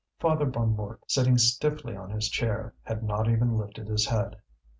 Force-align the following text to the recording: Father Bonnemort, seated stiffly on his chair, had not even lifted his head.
Father 0.19 0.47
Bonnemort, 0.47 0.97
seated 1.07 1.39
stiffly 1.39 1.95
on 1.95 2.09
his 2.09 2.27
chair, 2.27 2.73
had 2.81 3.03
not 3.03 3.29
even 3.29 3.55
lifted 3.55 3.87
his 3.87 4.07
head. 4.07 4.37